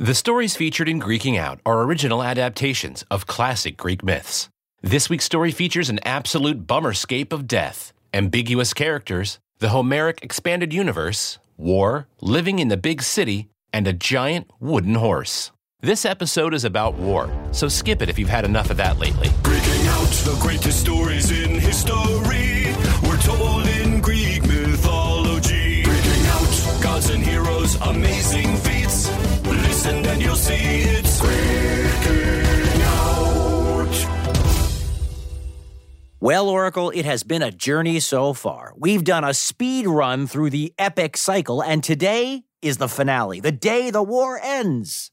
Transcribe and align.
The 0.00 0.14
stories 0.14 0.54
featured 0.54 0.88
in 0.88 1.00
Greeking 1.00 1.36
Out 1.36 1.58
are 1.66 1.82
original 1.82 2.22
adaptations 2.22 3.04
of 3.10 3.26
classic 3.26 3.76
Greek 3.76 4.04
myths. 4.04 4.48
This 4.80 5.10
week's 5.10 5.24
story 5.24 5.50
features 5.50 5.90
an 5.90 5.98
absolute 6.04 6.68
bummerscape 6.68 7.32
of 7.32 7.48
death, 7.48 7.92
ambiguous 8.14 8.72
characters, 8.72 9.40
the 9.58 9.70
Homeric 9.70 10.20
expanded 10.22 10.72
universe, 10.72 11.40
war, 11.56 12.06
living 12.20 12.60
in 12.60 12.68
the 12.68 12.76
big 12.76 13.02
city, 13.02 13.48
and 13.72 13.88
a 13.88 13.92
giant 13.92 14.48
wooden 14.60 14.94
horse. 14.94 15.50
This 15.80 16.04
episode 16.04 16.54
is 16.54 16.64
about 16.64 16.94
war, 16.94 17.28
so 17.50 17.66
skip 17.66 18.00
it 18.00 18.08
if 18.08 18.20
you've 18.20 18.28
had 18.28 18.44
enough 18.44 18.70
of 18.70 18.76
that 18.76 19.00
lately. 19.00 19.30
Greeking 19.42 19.86
out 19.88 20.12
the 20.24 20.38
greatest 20.40 20.78
stories 20.78 21.32
in 21.32 21.58
history. 21.58 22.72
We're 23.02 23.18
told 23.18 23.66
in 23.66 24.00
Greek 24.00 24.42
mythology. 24.42 25.82
Greeking 25.82 26.24
out 26.28 26.82
gods 26.84 27.10
and 27.10 27.20
heroes, 27.24 27.74
amazing 27.80 28.27
you'll 30.28 30.36
see 30.36 30.80
it's 30.82 31.20
Greeking 31.22 32.82
out. 32.84 33.88
Well, 36.20 36.50
Oracle, 36.50 36.90
it 36.90 37.06
has 37.06 37.22
been 37.22 37.40
a 37.40 37.50
journey 37.50 37.98
so 37.98 38.34
far. 38.34 38.74
We've 38.76 39.04
done 39.04 39.24
a 39.24 39.32
speed 39.32 39.86
run 39.86 40.26
through 40.26 40.50
the 40.50 40.74
epic 40.78 41.16
cycle, 41.16 41.62
and 41.62 41.82
today 41.82 42.42
is 42.60 42.76
the 42.76 42.88
finale, 42.88 43.40
the 43.40 43.52
day 43.52 43.90
the 43.90 44.02
war 44.02 44.38
ends. 44.42 45.10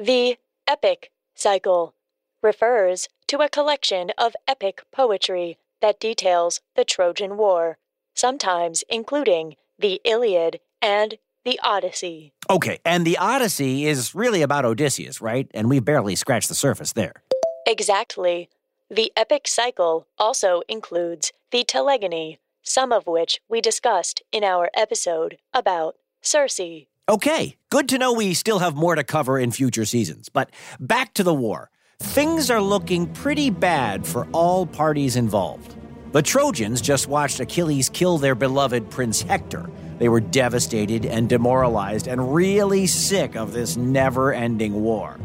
The 0.00 0.36
epic 0.66 1.12
cycle 1.36 1.94
refers 2.42 3.08
to 3.28 3.38
a 3.38 3.48
collection 3.48 4.10
of 4.18 4.34
epic 4.48 4.82
poetry 4.90 5.58
that 5.80 6.00
details 6.00 6.60
the 6.74 6.84
Trojan 6.84 7.36
War, 7.36 7.78
sometimes 8.14 8.82
including 8.88 9.54
the 9.78 10.00
Iliad 10.04 10.58
and 10.82 11.18
the 11.46 11.58
Odyssey. 11.62 12.32
Okay, 12.50 12.80
and 12.84 13.06
the 13.06 13.16
Odyssey 13.18 13.86
is 13.86 14.16
really 14.16 14.42
about 14.42 14.64
Odysseus, 14.64 15.20
right? 15.20 15.48
And 15.54 15.70
we 15.70 15.78
barely 15.78 16.16
scratched 16.16 16.48
the 16.48 16.56
surface 16.56 16.92
there. 16.92 17.22
Exactly. 17.66 18.50
The 18.90 19.12
epic 19.16 19.46
cycle 19.46 20.08
also 20.18 20.62
includes 20.68 21.32
the 21.52 21.64
Telegony, 21.64 22.38
some 22.64 22.90
of 22.92 23.06
which 23.06 23.40
we 23.48 23.60
discussed 23.60 24.22
in 24.32 24.42
our 24.42 24.70
episode 24.74 25.38
about 25.54 25.94
Circe. 26.20 26.60
Okay, 27.08 27.56
good 27.70 27.88
to 27.90 27.98
know 27.98 28.12
we 28.12 28.34
still 28.34 28.58
have 28.58 28.74
more 28.74 28.96
to 28.96 29.04
cover 29.04 29.38
in 29.38 29.52
future 29.52 29.84
seasons. 29.84 30.28
But 30.28 30.50
back 30.80 31.14
to 31.14 31.22
the 31.22 31.32
war. 31.32 31.70
Things 32.00 32.50
are 32.50 32.60
looking 32.60 33.06
pretty 33.14 33.50
bad 33.50 34.04
for 34.04 34.26
all 34.32 34.66
parties 34.66 35.14
involved. 35.14 35.76
The 36.10 36.22
Trojans 36.22 36.80
just 36.80 37.06
watched 37.06 37.38
Achilles 37.38 37.88
kill 37.88 38.18
their 38.18 38.34
beloved 38.34 38.90
Prince 38.90 39.22
Hector. 39.22 39.70
They 39.98 40.08
were 40.08 40.20
devastated 40.20 41.06
and 41.06 41.28
demoralized 41.28 42.06
and 42.06 42.34
really 42.34 42.86
sick 42.86 43.34
of 43.34 43.52
this 43.52 43.76
never 43.76 44.32
ending 44.32 44.82
war. 44.82 45.18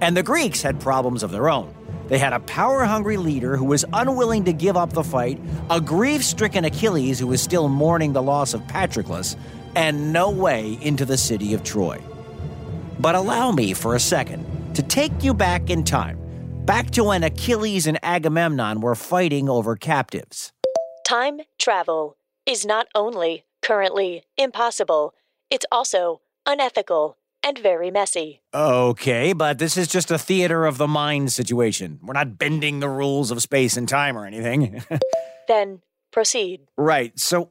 And 0.00 0.16
the 0.16 0.22
Greeks 0.22 0.62
had 0.62 0.80
problems 0.80 1.22
of 1.22 1.30
their 1.30 1.48
own. 1.48 1.74
They 2.08 2.18
had 2.18 2.32
a 2.32 2.40
power 2.40 2.84
hungry 2.84 3.16
leader 3.16 3.56
who 3.56 3.64
was 3.64 3.84
unwilling 3.92 4.44
to 4.44 4.52
give 4.52 4.76
up 4.76 4.92
the 4.92 5.04
fight, 5.04 5.40
a 5.70 5.80
grief 5.80 6.22
stricken 6.22 6.64
Achilles 6.64 7.18
who 7.18 7.26
was 7.26 7.40
still 7.40 7.68
mourning 7.68 8.12
the 8.12 8.22
loss 8.22 8.52
of 8.54 8.66
Patroclus, 8.66 9.36
and 9.74 10.12
no 10.12 10.30
way 10.30 10.78
into 10.82 11.04
the 11.04 11.16
city 11.16 11.54
of 11.54 11.64
Troy. 11.64 12.00
But 13.00 13.14
allow 13.14 13.52
me 13.52 13.72
for 13.72 13.94
a 13.94 14.00
second 14.00 14.74
to 14.74 14.82
take 14.82 15.24
you 15.24 15.34
back 15.34 15.70
in 15.70 15.84
time, 15.84 16.18
back 16.64 16.90
to 16.92 17.04
when 17.04 17.24
Achilles 17.24 17.86
and 17.86 17.98
Agamemnon 18.02 18.80
were 18.80 18.94
fighting 18.94 19.48
over 19.48 19.74
captives. 19.76 20.52
Time 21.06 21.40
travel 21.58 22.16
is 22.46 22.66
not 22.66 22.86
only 22.94 23.44
currently 23.64 24.24
impossible, 24.36 25.14
it's 25.50 25.64
also 25.72 26.20
unethical 26.46 27.16
and 27.42 27.58
very 27.58 27.90
messy. 27.90 28.42
Okay, 28.54 29.32
but 29.32 29.58
this 29.58 29.76
is 29.76 29.88
just 29.88 30.10
a 30.10 30.18
theater 30.18 30.66
of 30.66 30.78
the 30.78 30.86
mind 30.86 31.32
situation. 31.32 31.98
We're 32.02 32.12
not 32.12 32.38
bending 32.38 32.80
the 32.80 32.88
rules 32.88 33.30
of 33.30 33.42
space 33.42 33.76
and 33.76 33.88
time 33.88 34.16
or 34.16 34.26
anything. 34.26 34.82
Then 35.48 35.82
proceed. 36.10 36.60
right, 36.78 37.18
so 37.18 37.50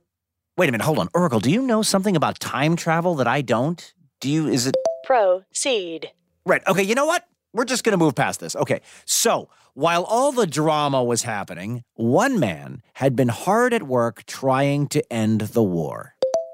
wait 0.58 0.68
a 0.68 0.72
minute, 0.72 0.84
hold 0.84 0.98
on. 0.98 1.10
Oracle, 1.14 1.40
do 1.40 1.52
you 1.52 1.62
know 1.62 1.84
something 1.84 2.16
about 2.16 2.40
time 2.40 2.76
travel 2.76 3.14
that 3.16 3.28
I 3.28 3.42
don't? 3.42 3.94
Do 4.20 4.30
you, 4.30 4.48
is 4.48 4.66
it. 4.66 4.76
Proceed. 5.06 6.10
Right. 6.46 6.66
Okay, 6.66 6.82
you 6.82 6.96
know 6.96 7.06
what? 7.06 7.28
We're 7.54 7.66
just 7.66 7.84
going 7.84 7.92
to 7.92 8.04
move 8.04 8.16
past 8.16 8.40
this. 8.40 8.56
Okay. 8.56 8.82
So, 9.06 9.50
while 9.76 10.04
all 10.04 10.32
the 10.32 10.48
drama 10.48 11.04
was 11.04 11.24
happening, 11.24 11.84
one 11.96 12.40
man 12.40 12.82
had 12.94 13.16
been 13.16 13.30
hard 13.30 13.74
at 13.74 13.84
work 13.84 14.24
trying 14.26 14.88
to 14.88 15.14
end 15.14 15.42
the 15.42 15.64
war. 15.64 16.13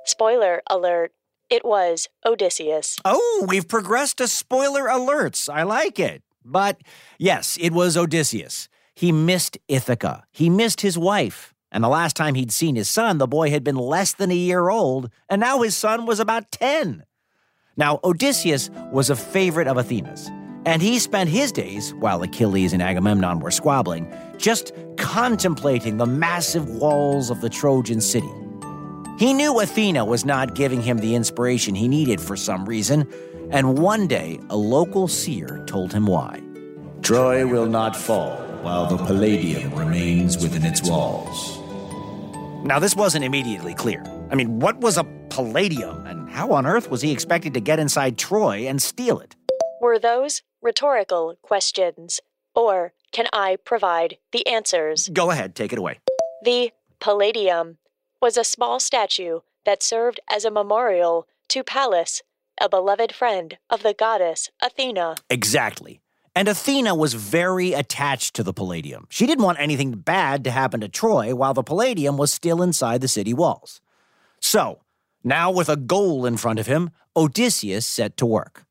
Spoiler 0.09 0.63
alert. 0.67 1.11
It 1.51 1.63
was 1.63 2.07
Odysseus. 2.25 2.97
Oh, 3.05 3.45
we've 3.47 3.67
progressed 3.67 4.17
to 4.17 4.27
spoiler 4.27 4.85
alerts. 4.85 5.47
I 5.47 5.61
like 5.61 5.99
it. 5.99 6.23
But 6.43 6.81
yes, 7.19 7.59
it 7.61 7.73
was 7.73 7.95
Odysseus. 7.95 8.69
He 8.95 9.11
missed 9.11 9.59
Ithaca. 9.67 10.23
He 10.31 10.49
missed 10.49 10.81
his 10.81 10.97
wife. 10.97 11.53
And 11.71 11.83
the 11.83 11.89
last 11.89 12.15
time 12.15 12.33
he'd 12.33 12.51
seen 12.51 12.75
his 12.75 12.89
son, 12.89 13.19
the 13.19 13.27
boy 13.27 13.51
had 13.51 13.63
been 13.63 13.75
less 13.75 14.13
than 14.13 14.31
a 14.31 14.35
year 14.35 14.69
old, 14.69 15.11
and 15.29 15.39
now 15.39 15.61
his 15.61 15.77
son 15.77 16.07
was 16.07 16.19
about 16.19 16.51
10. 16.53 17.03
Now, 17.77 17.99
Odysseus 18.03 18.71
was 18.91 19.11
a 19.11 19.15
favorite 19.15 19.67
of 19.67 19.77
Athena's, 19.77 20.27
and 20.65 20.81
he 20.81 20.97
spent 20.97 21.29
his 21.29 21.51
days, 21.51 21.93
while 21.93 22.23
Achilles 22.23 22.73
and 22.73 22.81
Agamemnon 22.81 23.41
were 23.41 23.51
squabbling, 23.51 24.11
just 24.37 24.71
contemplating 24.97 25.97
the 25.97 26.07
massive 26.07 26.67
walls 26.67 27.29
of 27.29 27.41
the 27.41 27.49
Trojan 27.49 28.01
city. 28.01 28.33
He 29.19 29.34
knew 29.34 29.59
Athena 29.59 30.06
was 30.06 30.24
not 30.24 30.56
giving 30.56 30.81
him 30.81 31.00
the 31.00 31.13
inspiration 31.13 31.75
he 31.75 31.90
needed 31.90 32.22
for 32.22 32.38
some 32.38 32.63
reason, 32.63 33.06
and 33.52 33.78
one 33.78 34.07
day 34.07 34.40
a 34.50 34.56
local 34.56 35.09
seer 35.09 35.62
told 35.66 35.91
him 35.91 36.06
why. 36.06 36.41
Troy 37.02 37.46
will 37.46 37.66
not 37.66 37.97
fall 37.97 38.38
while 38.62 38.85
the 38.85 38.96
Palladium 38.96 39.75
remains 39.75 40.38
within 40.38 40.63
its 40.63 40.81
walls. 40.90 41.57
Now, 42.66 42.80
this 42.80 42.96
wasn't 42.96 43.25
immediately 43.25 43.74
clear. 43.74 44.06
I 44.31 44.35
mean, 44.35 44.62
what 44.62 44.80
was 44.80 44.97
a 44.97 45.03
palladium, 45.30 46.06
and 46.06 46.30
how 46.30 46.53
on 46.53 46.66
earth 46.66 46.90
was 46.90 47.01
he 47.01 47.12
expected 47.12 47.53
to 47.56 47.59
get 47.59 47.78
inside 47.78 48.18
Troy 48.18 48.68
and 48.68 48.81
steal 48.81 49.19
it? 49.19 49.36
Were 49.81 50.00
those 50.00 50.44
rhetorical 50.62 51.38
questions? 51.41 52.22
Or 52.56 52.94
can 53.12 53.28
I 53.34 53.57
provide 53.66 54.16
the 54.31 54.47
answers? 54.47 55.09
Go 55.09 55.30
ahead, 55.30 55.56
take 55.56 55.74
it 55.74 55.80
away. 55.80 56.00
The 56.44 56.72
Palladium 57.01 57.80
was 58.22 58.38
a 58.38 58.44
small 58.44 58.80
statue 58.80 59.40
that 59.66 59.84
served 59.84 60.19
as 60.30 60.46
a 60.46 60.52
memorial 60.52 61.28
to 61.50 61.63
Pallas, 61.63 62.22
a 62.59 62.69
beloved 62.69 63.13
friend 63.13 63.57
of 63.69 63.84
the 63.84 63.94
goddess 63.94 64.50
Athena. 64.62 65.16
Exactly. 65.30 66.02
And 66.35 66.47
Athena 66.47 66.96
was 66.96 67.16
very 67.16 67.74
attached 67.74 68.35
to 68.35 68.44
the 68.44 68.53
Palladium. 68.53 69.07
She 69.09 69.25
didn't 69.25 69.44
want 69.44 69.59
anything 69.59 69.91
bad 69.91 70.44
to 70.44 70.52
happen 70.52 70.80
to 70.81 70.88
Troy 70.88 71.34
while 71.35 71.53
the 71.53 71.63
Palladium 71.63 72.18
was 72.18 72.31
still 72.31 72.62
inside 72.62 73.02
the 73.02 73.07
city 73.07 73.34
walls. 73.34 73.81
So, 74.40 74.81
now 75.24 75.51
with 75.51 75.69
a 75.69 75.75
goal 75.75 76.25
in 76.25 76.38
front 76.38 76.59
of 76.59 76.68
him, 76.68 76.91
Odysseus 77.16 77.86
set 77.86 78.16
to 78.18 78.25
work. 78.25 78.66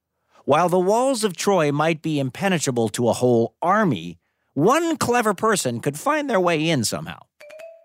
While 0.44 0.70
the 0.70 0.78
walls 0.78 1.24
of 1.24 1.36
Troy 1.36 1.70
might 1.72 2.00
be 2.00 2.18
impenetrable 2.18 2.88
to 2.90 3.08
a 3.08 3.12
whole 3.12 3.54
army, 3.60 4.18
one 4.54 4.96
clever 4.96 5.34
person 5.34 5.80
could 5.80 5.98
find 5.98 6.30
their 6.30 6.40
way 6.40 6.70
in 6.70 6.84
somehow. 6.84 7.18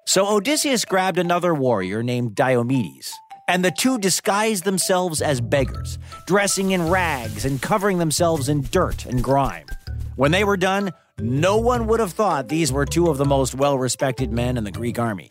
So 0.05 0.27
Odysseus 0.27 0.85
grabbed 0.85 1.17
another 1.17 1.53
warrior 1.53 2.03
named 2.03 2.35
Diomedes, 2.35 3.13
and 3.47 3.63
the 3.63 3.71
two 3.71 3.97
disguised 3.97 4.65
themselves 4.65 5.21
as 5.21 5.39
beggars, 5.39 5.97
dressing 6.27 6.71
in 6.71 6.89
rags 6.89 7.45
and 7.45 7.61
covering 7.61 7.97
themselves 7.99 8.49
in 8.49 8.61
dirt 8.63 9.05
and 9.05 9.23
grime. 9.23 9.65
When 10.15 10.31
they 10.31 10.43
were 10.43 10.57
done, 10.57 10.91
no 11.19 11.57
one 11.57 11.87
would 11.87 11.99
have 11.99 12.11
thought 12.11 12.49
these 12.49 12.71
were 12.71 12.85
two 12.85 13.07
of 13.07 13.17
the 13.17 13.25
most 13.25 13.55
well 13.55 13.77
respected 13.77 14.31
men 14.31 14.57
in 14.57 14.65
the 14.65 14.71
Greek 14.71 14.99
army. 14.99 15.29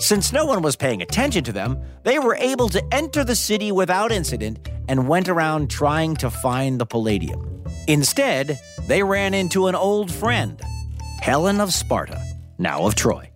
Since 0.00 0.32
no 0.32 0.44
one 0.44 0.60
was 0.60 0.76
paying 0.76 1.00
attention 1.00 1.44
to 1.44 1.52
them, 1.52 1.80
they 2.02 2.18
were 2.18 2.34
able 2.34 2.68
to 2.70 2.84
enter 2.92 3.22
the 3.22 3.36
city 3.36 3.70
without 3.70 4.10
incident 4.10 4.68
and 4.88 5.08
went 5.08 5.28
around 5.28 5.70
trying 5.70 6.16
to 6.16 6.30
find 6.30 6.80
the 6.80 6.86
Palladium. 6.86 7.62
Instead, 7.86 8.58
they 8.88 9.02
ran 9.02 9.34
into 9.34 9.68
an 9.68 9.74
old 9.74 10.10
friend, 10.10 10.60
Helen 11.20 11.60
of 11.60 11.72
Sparta, 11.72 12.20
now 12.58 12.84
of 12.86 12.96
Troy. 12.96 13.30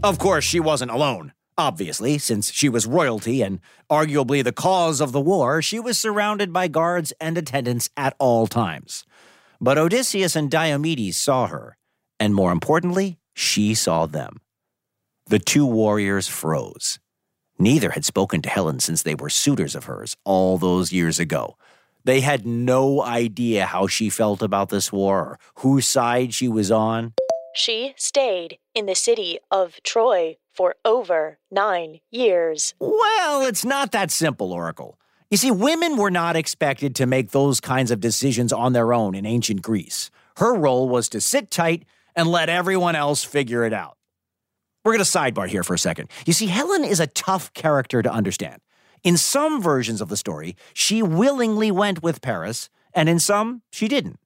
Of 0.00 0.20
course, 0.20 0.44
she 0.44 0.60
wasn't 0.60 0.92
alone. 0.92 1.32
Obviously, 1.56 2.18
since 2.18 2.52
she 2.52 2.68
was 2.68 2.86
royalty 2.86 3.42
and 3.42 3.58
arguably 3.90 4.44
the 4.44 4.52
cause 4.52 5.00
of 5.00 5.10
the 5.10 5.20
war, 5.20 5.60
she 5.60 5.80
was 5.80 5.98
surrounded 5.98 6.52
by 6.52 6.68
guards 6.68 7.12
and 7.20 7.36
attendants 7.36 7.90
at 7.96 8.14
all 8.20 8.46
times. 8.46 9.04
But 9.60 9.76
Odysseus 9.76 10.36
and 10.36 10.48
Diomedes 10.48 11.16
saw 11.16 11.48
her, 11.48 11.76
and 12.20 12.32
more 12.32 12.52
importantly, 12.52 13.18
she 13.34 13.74
saw 13.74 14.06
them. 14.06 14.40
The 15.26 15.40
two 15.40 15.66
warriors 15.66 16.28
froze. 16.28 17.00
Neither 17.58 17.90
had 17.90 18.04
spoken 18.04 18.40
to 18.42 18.48
Helen 18.48 18.78
since 18.78 19.02
they 19.02 19.16
were 19.16 19.28
suitors 19.28 19.74
of 19.74 19.86
hers 19.86 20.16
all 20.24 20.58
those 20.58 20.92
years 20.92 21.18
ago. 21.18 21.56
They 22.04 22.20
had 22.20 22.46
no 22.46 23.02
idea 23.02 23.66
how 23.66 23.88
she 23.88 24.10
felt 24.10 24.42
about 24.42 24.68
this 24.68 24.92
war 24.92 25.18
or 25.18 25.38
whose 25.56 25.88
side 25.88 26.32
she 26.34 26.46
was 26.46 26.70
on. 26.70 27.14
She 27.58 27.92
stayed 27.96 28.58
in 28.72 28.86
the 28.86 28.94
city 28.94 29.40
of 29.50 29.80
Troy 29.82 30.36
for 30.54 30.76
over 30.84 31.38
nine 31.50 31.98
years. 32.08 32.72
Well, 32.78 33.44
it's 33.44 33.64
not 33.64 33.90
that 33.90 34.12
simple, 34.12 34.52
Oracle. 34.52 34.96
You 35.28 35.38
see, 35.38 35.50
women 35.50 35.96
were 35.96 36.12
not 36.12 36.36
expected 36.36 36.94
to 36.94 37.06
make 37.06 37.32
those 37.32 37.58
kinds 37.58 37.90
of 37.90 37.98
decisions 37.98 38.52
on 38.52 38.74
their 38.74 38.92
own 38.92 39.16
in 39.16 39.26
ancient 39.26 39.62
Greece. 39.62 40.08
Her 40.36 40.54
role 40.54 40.88
was 40.88 41.08
to 41.08 41.20
sit 41.20 41.50
tight 41.50 41.84
and 42.14 42.28
let 42.28 42.48
everyone 42.48 42.94
else 42.94 43.24
figure 43.24 43.64
it 43.64 43.72
out. 43.72 43.96
We're 44.84 44.92
going 44.92 45.04
to 45.04 45.10
sidebar 45.10 45.48
here 45.48 45.64
for 45.64 45.74
a 45.74 45.78
second. 45.80 46.10
You 46.26 46.34
see, 46.34 46.46
Helen 46.46 46.84
is 46.84 47.00
a 47.00 47.08
tough 47.08 47.52
character 47.54 48.02
to 48.02 48.12
understand. 48.12 48.62
In 49.02 49.16
some 49.16 49.60
versions 49.60 50.00
of 50.00 50.10
the 50.10 50.16
story, 50.16 50.54
she 50.74 51.02
willingly 51.02 51.72
went 51.72 52.04
with 52.04 52.22
Paris, 52.22 52.70
and 52.94 53.08
in 53.08 53.18
some, 53.18 53.62
she 53.72 53.88
didn't. 53.88 54.20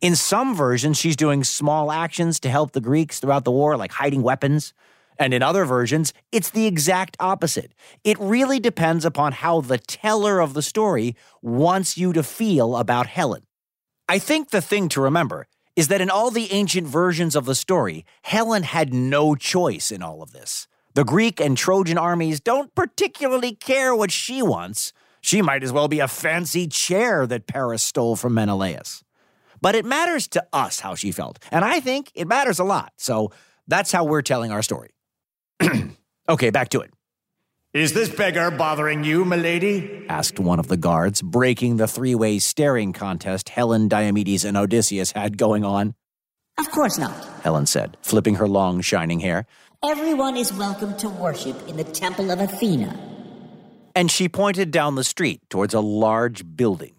In 0.00 0.16
some 0.16 0.54
versions, 0.54 0.96
she's 0.96 1.16
doing 1.16 1.44
small 1.44 1.92
actions 1.92 2.40
to 2.40 2.48
help 2.48 2.72
the 2.72 2.80
Greeks 2.80 3.20
throughout 3.20 3.44
the 3.44 3.50
war, 3.50 3.76
like 3.76 3.92
hiding 3.92 4.22
weapons. 4.22 4.72
And 5.18 5.34
in 5.34 5.42
other 5.42 5.66
versions, 5.66 6.14
it's 6.32 6.48
the 6.48 6.66
exact 6.66 7.18
opposite. 7.20 7.72
It 8.02 8.18
really 8.18 8.58
depends 8.58 9.04
upon 9.04 9.32
how 9.32 9.60
the 9.60 9.76
teller 9.76 10.40
of 10.40 10.54
the 10.54 10.62
story 10.62 11.14
wants 11.42 11.98
you 11.98 12.14
to 12.14 12.22
feel 12.22 12.76
about 12.76 13.08
Helen. 13.08 13.42
I 14.08 14.18
think 14.18 14.48
the 14.48 14.62
thing 14.62 14.88
to 14.90 15.02
remember 15.02 15.46
is 15.76 15.88
that 15.88 16.00
in 16.00 16.08
all 16.08 16.30
the 16.30 16.50
ancient 16.50 16.86
versions 16.86 17.36
of 17.36 17.44
the 17.44 17.54
story, 17.54 18.06
Helen 18.22 18.62
had 18.62 18.94
no 18.94 19.34
choice 19.34 19.92
in 19.92 20.02
all 20.02 20.22
of 20.22 20.32
this. 20.32 20.66
The 20.94 21.04
Greek 21.04 21.40
and 21.40 21.56
Trojan 21.58 21.98
armies 21.98 22.40
don't 22.40 22.74
particularly 22.74 23.54
care 23.54 23.94
what 23.94 24.10
she 24.10 24.40
wants. 24.40 24.94
She 25.20 25.42
might 25.42 25.62
as 25.62 25.72
well 25.72 25.88
be 25.88 26.00
a 26.00 26.08
fancy 26.08 26.66
chair 26.66 27.26
that 27.26 27.46
Paris 27.46 27.82
stole 27.82 28.16
from 28.16 28.34
Menelaus. 28.34 29.04
But 29.60 29.74
it 29.74 29.84
matters 29.84 30.28
to 30.28 30.44
us 30.52 30.80
how 30.80 30.94
she 30.94 31.12
felt, 31.12 31.38
and 31.50 31.64
I 31.64 31.80
think 31.80 32.10
it 32.14 32.26
matters 32.26 32.58
a 32.58 32.64
lot. 32.64 32.92
So 32.96 33.32
that's 33.66 33.92
how 33.92 34.04
we're 34.04 34.22
telling 34.22 34.52
our 34.52 34.62
story. 34.62 34.90
okay, 36.28 36.50
back 36.50 36.70
to 36.70 36.80
it. 36.80 36.90
Is 37.72 37.92
this 37.92 38.08
beggar 38.08 38.50
bothering 38.50 39.04
you, 39.04 39.24
milady? 39.24 40.04
asked 40.08 40.40
one 40.40 40.58
of 40.58 40.66
the 40.66 40.76
guards, 40.76 41.22
breaking 41.22 41.76
the 41.76 41.86
three 41.86 42.16
way 42.16 42.40
staring 42.40 42.92
contest 42.92 43.48
Helen, 43.48 43.88
Diomedes, 43.88 44.44
and 44.44 44.56
Odysseus 44.56 45.12
had 45.12 45.38
going 45.38 45.64
on. 45.64 45.94
Of 46.58 46.68
course 46.72 46.98
not. 46.98 47.14
Helen 47.42 47.66
said, 47.66 47.96
flipping 48.02 48.34
her 48.34 48.48
long, 48.48 48.80
shining 48.80 49.20
hair. 49.20 49.46
Everyone 49.84 50.36
is 50.36 50.52
welcome 50.52 50.96
to 50.96 51.08
worship 51.08 51.56
in 51.68 51.76
the 51.76 51.84
Temple 51.84 52.32
of 52.32 52.40
Athena. 52.40 52.98
And 53.94 54.10
she 54.10 54.28
pointed 54.28 54.72
down 54.72 54.96
the 54.96 55.04
street 55.04 55.40
towards 55.48 55.72
a 55.72 55.80
large 55.80 56.44
building. 56.56 56.94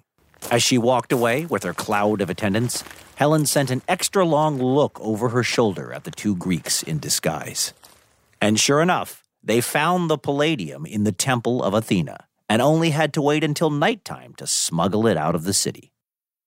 As 0.50 0.64
she 0.64 0.78
walked 0.78 1.12
away 1.12 1.46
with 1.46 1.64
her 1.64 1.74
cloud 1.74 2.22
of 2.22 2.30
attendants, 2.30 2.84
Helen 3.16 3.46
sent 3.46 3.70
an 3.70 3.82
extra 3.88 4.26
long 4.26 4.58
look 4.58 5.00
over 5.00 5.30
her 5.30 5.44
shoulder 5.44 5.94
at 5.94 6.04
the 6.04 6.12
two 6.12 6.36
Greeks 6.36 6.82
in 6.82 7.00
disguise. 7.00 7.74
And 8.42 8.60
sure 8.60 8.82
enough, 8.82 9.24
they 9.44 9.62
found 9.62 10.10
the 10.10 10.18
palladium 10.18 10.86
in 10.86 11.04
the 11.04 11.12
temple 11.12 11.64
of 11.64 11.74
Athena 11.74 12.26
and 12.50 12.62
only 12.62 12.90
had 12.90 13.14
to 13.14 13.22
wait 13.22 13.44
until 13.44 13.70
nighttime 13.70 14.34
to 14.36 14.46
smuggle 14.46 15.08
it 15.08 15.18
out 15.18 15.36
of 15.36 15.44
the 15.44 15.54
city. 15.54 15.94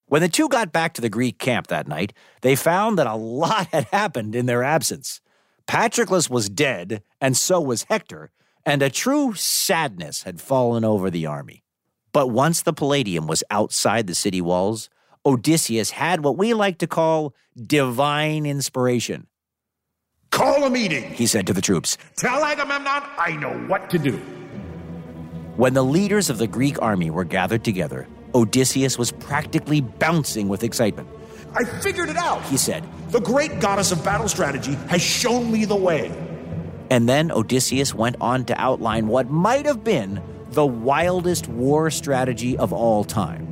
When 0.06 0.20
the 0.20 0.28
two 0.28 0.48
got 0.48 0.70
back 0.70 0.92
to 0.94 1.00
the 1.00 1.08
Greek 1.08 1.38
camp 1.38 1.68
that 1.68 1.88
night, 1.88 2.12
they 2.42 2.56
found 2.56 2.98
that 2.98 3.06
a 3.06 3.14
lot 3.14 3.68
had 3.68 3.84
happened 3.84 4.34
in 4.36 4.46
their 4.46 4.62
absence. 4.62 5.20
Patroclus 5.66 6.28
was 6.28 6.50
dead, 6.50 7.02
and 7.20 7.36
so 7.36 7.60
was 7.60 7.84
Hector, 7.84 8.30
and 8.66 8.82
a 8.82 8.90
true 8.90 9.32
sadness 9.34 10.24
had 10.24 10.40
fallen 10.40 10.84
over 10.84 11.10
the 11.10 11.24
army. 11.24 11.63
But 12.14 12.30
once 12.30 12.62
the 12.62 12.72
Palladium 12.72 13.26
was 13.26 13.42
outside 13.50 14.06
the 14.06 14.14
city 14.14 14.40
walls, 14.40 14.88
Odysseus 15.26 15.90
had 15.90 16.22
what 16.22 16.38
we 16.38 16.54
like 16.54 16.78
to 16.78 16.86
call 16.86 17.34
divine 17.60 18.46
inspiration. 18.46 19.26
Call 20.30 20.62
a 20.62 20.70
meeting, 20.70 21.02
he 21.10 21.26
said 21.26 21.44
to 21.48 21.52
the 21.52 21.60
troops. 21.60 21.98
Tell 22.16 22.44
Agamemnon 22.44 23.02
I 23.18 23.36
know 23.36 23.52
what 23.66 23.90
to 23.90 23.98
do. 23.98 24.16
When 25.56 25.74
the 25.74 25.82
leaders 25.82 26.30
of 26.30 26.38
the 26.38 26.46
Greek 26.46 26.80
army 26.80 27.10
were 27.10 27.24
gathered 27.24 27.64
together, 27.64 28.06
Odysseus 28.32 28.96
was 28.96 29.10
practically 29.10 29.80
bouncing 29.80 30.46
with 30.48 30.62
excitement. 30.62 31.08
I 31.56 31.64
figured 31.64 32.10
it 32.10 32.16
out, 32.16 32.42
he 32.44 32.56
said. 32.56 32.84
The 33.10 33.20
great 33.20 33.58
goddess 33.58 33.90
of 33.90 34.04
battle 34.04 34.28
strategy 34.28 34.74
has 34.88 35.02
shown 35.02 35.50
me 35.50 35.64
the 35.64 35.74
way. 35.74 36.12
And 36.90 37.08
then 37.08 37.32
Odysseus 37.32 37.92
went 37.92 38.14
on 38.20 38.44
to 38.44 38.60
outline 38.60 39.08
what 39.08 39.30
might 39.30 39.66
have 39.66 39.82
been 39.82 40.22
the 40.54 40.66
wildest 40.66 41.48
war 41.48 41.90
strategy 41.90 42.56
of 42.56 42.72
all 42.72 43.04
time. 43.04 43.46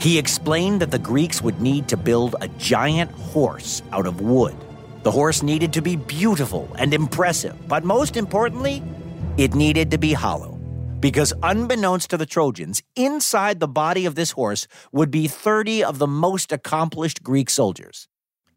He 0.00 0.18
explained 0.18 0.80
that 0.80 0.90
the 0.90 0.98
Greeks 0.98 1.40
would 1.42 1.60
need 1.60 1.88
to 1.88 1.96
build 1.96 2.36
a 2.40 2.48
giant 2.48 3.10
horse 3.12 3.82
out 3.92 4.06
of 4.06 4.20
wood 4.20 4.56
the 5.02 5.10
horse 5.10 5.42
needed 5.42 5.72
to 5.72 5.82
be 5.82 5.96
beautiful 5.96 6.68
and 6.78 6.94
impressive, 6.94 7.56
but 7.66 7.84
most 7.84 8.16
importantly, 8.16 8.82
it 9.36 9.54
needed 9.54 9.90
to 9.90 9.98
be 9.98 10.12
hollow. 10.12 10.52
Because 11.00 11.34
unbeknownst 11.42 12.10
to 12.10 12.16
the 12.16 12.26
Trojans, 12.26 12.82
inside 12.94 13.58
the 13.58 13.66
body 13.66 14.06
of 14.06 14.14
this 14.14 14.30
horse 14.30 14.68
would 14.92 15.10
be 15.10 15.26
30 15.26 15.82
of 15.82 15.98
the 15.98 16.06
most 16.06 16.52
accomplished 16.52 17.24
Greek 17.24 17.50
soldiers. 17.50 18.06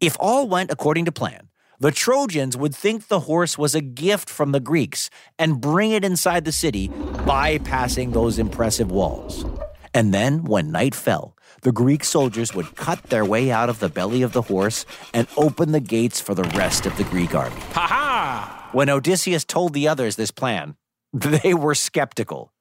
If 0.00 0.16
all 0.20 0.48
went 0.48 0.70
according 0.70 1.06
to 1.06 1.12
plan, 1.12 1.45
the 1.78 1.90
Trojans 1.90 2.56
would 2.56 2.74
think 2.74 3.08
the 3.08 3.20
horse 3.20 3.58
was 3.58 3.74
a 3.74 3.80
gift 3.80 4.30
from 4.30 4.52
the 4.52 4.60
Greeks 4.60 5.10
and 5.38 5.60
bring 5.60 5.90
it 5.90 6.04
inside 6.04 6.44
the 6.44 6.52
city, 6.52 6.88
bypassing 6.88 8.12
those 8.12 8.38
impressive 8.38 8.90
walls. 8.90 9.44
And 9.92 10.12
then, 10.12 10.44
when 10.44 10.72
night 10.72 10.94
fell, 10.94 11.36
the 11.62 11.72
Greek 11.72 12.04
soldiers 12.04 12.54
would 12.54 12.76
cut 12.76 13.02
their 13.04 13.24
way 13.24 13.50
out 13.50 13.68
of 13.68 13.78
the 13.78 13.88
belly 13.88 14.22
of 14.22 14.32
the 14.32 14.42
horse 14.42 14.86
and 15.12 15.26
open 15.36 15.72
the 15.72 15.80
gates 15.80 16.20
for 16.20 16.34
the 16.34 16.44
rest 16.44 16.86
of 16.86 16.96
the 16.96 17.04
Greek 17.04 17.34
army. 17.34 17.60
Ha 17.72 17.86
ha! 17.86 18.68
When 18.72 18.88
Odysseus 18.88 19.44
told 19.44 19.72
the 19.72 19.88
others 19.88 20.16
this 20.16 20.30
plan, 20.30 20.76
they 21.12 21.54
were 21.54 21.74
skeptical. 21.74 22.52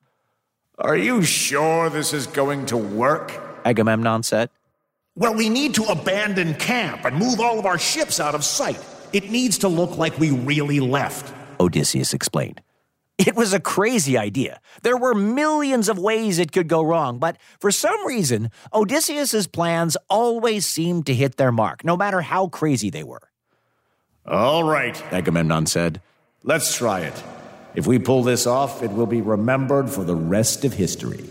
Are 0.78 0.98
you 0.98 1.24
sure 1.24 1.90
this 1.90 2.12
is 2.14 2.28
going 2.28 2.66
to 2.68 2.78
work? 2.78 3.32
Agamemnon 3.64 4.24
said. 4.24 4.50
Well, 5.16 5.34
we 5.34 5.48
need 5.48 5.74
to 5.76 5.86
abandon 5.86 6.54
camp 6.56 7.06
and 7.06 7.18
move 7.18 7.40
all 7.40 7.58
of 7.58 7.66
our 7.66 7.80
ships 7.80 8.20
out 8.20 8.36
of 8.36 8.44
sight. 8.44 8.84
It 9.16 9.32
needs 9.32 9.60
to 9.60 9.70
look 9.70 9.98
like 9.98 10.20
we 10.20 10.32
really 10.32 10.82
left. 10.82 11.34
Odysseus 11.58 12.14
explained. 12.14 12.60
It 13.18 13.34
was 13.34 13.54
a 13.54 13.62
crazy 13.62 14.18
idea. 14.18 14.60
There 14.82 14.98
were 14.98 15.16
millions 15.16 15.88
of 15.88 15.98
ways 15.98 16.38
it 16.38 16.52
could 16.52 16.68
go 16.68 16.82
wrong, 16.82 17.18
but 17.18 17.38
for 17.58 17.72
some 17.72 18.06
reason, 18.06 18.52
Odysseus's 18.74 19.48
plans 19.48 19.96
always 20.10 20.66
seemed 20.66 21.06
to 21.06 21.14
hit 21.14 21.38
their 21.38 21.54
mark, 21.54 21.86
no 21.86 21.96
matter 21.96 22.20
how 22.20 22.50
crazy 22.50 22.90
they 22.90 23.06
were. 23.06 23.30
All 24.28 24.66
right, 24.66 25.02
Agamemnon 25.14 25.66
said. 25.66 26.02
Let's 26.44 26.76
try 26.76 27.00
it. 27.00 27.24
If 27.74 27.88
we 27.88 28.00
pull 28.00 28.22
this 28.22 28.46
off, 28.46 28.84
it 28.84 28.92
will 28.92 29.06
be 29.06 29.22
remembered 29.22 29.90
for 29.90 30.04
the 30.04 30.16
rest 30.16 30.66
of 30.66 30.74
history. 30.74 31.24